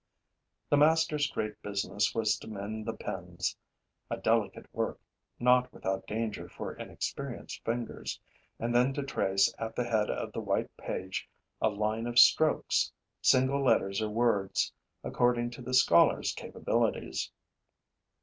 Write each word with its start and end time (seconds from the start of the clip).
The 0.71 0.77
master's 0.77 1.29
great 1.29 1.61
business 1.61 2.15
was 2.15 2.35
to 2.39 2.47
mend 2.47 2.87
the 2.87 2.95
pens 2.95 3.55
a 4.09 4.17
delicate 4.17 4.65
work, 4.73 4.99
not 5.39 5.71
without 5.71 6.07
danger 6.07 6.49
for 6.49 6.73
inexperienced 6.75 7.63
fingers 7.63 8.19
and 8.57 8.73
then 8.73 8.95
to 8.95 9.03
trace 9.03 9.53
at 9.59 9.75
the 9.75 9.83
head 9.83 10.09
of 10.09 10.31
the 10.33 10.41
white 10.41 10.75
page 10.75 11.29
a 11.61 11.69
line 11.69 12.07
of 12.07 12.17
strokes, 12.17 12.91
single 13.21 13.63
letters 13.63 14.01
or 14.01 14.09
words, 14.09 14.73
according 15.03 15.51
to 15.51 15.61
the 15.61 15.75
scholar's 15.75 16.33
capabilities. 16.33 17.29